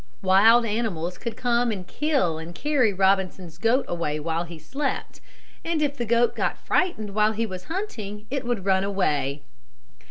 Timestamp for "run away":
8.65-9.43